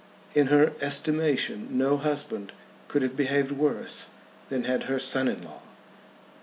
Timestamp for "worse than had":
3.51-4.85